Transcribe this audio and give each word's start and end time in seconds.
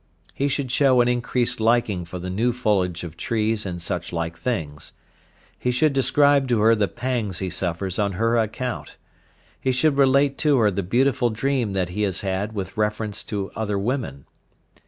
He 0.33 0.47
should 0.47 0.71
show 0.71 0.99
an 1.01 1.07
increased 1.07 1.59
liking 1.59 2.05
for 2.05 2.17
the 2.17 2.31
new 2.31 2.53
foliage 2.53 3.03
of 3.03 3.15
trees 3.15 3.67
and 3.67 3.79
such 3.79 4.11
like 4.11 4.35
things. 4.35 4.93
He 5.59 5.69
should 5.69 5.93
describe 5.93 6.47
to 6.47 6.59
her 6.61 6.73
the 6.73 6.87
pangs 6.87 7.37
he 7.37 7.51
suffers 7.51 7.99
on 7.99 8.13
her 8.13 8.35
account. 8.35 8.97
He 9.59 9.71
should 9.71 9.97
relate 9.97 10.39
to 10.39 10.57
her 10.57 10.71
the 10.71 10.81
beautiful 10.81 11.29
dream 11.29 11.73
that 11.73 11.89
he 11.89 12.01
has 12.01 12.21
had 12.21 12.53
with 12.53 12.75
reference 12.77 13.23
to 13.25 13.51
other 13.55 13.77
women. 13.77 14.25